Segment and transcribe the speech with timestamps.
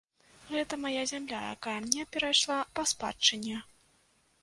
[0.53, 3.63] Гэта мая зямля, якая мне перайшла па спадчыне.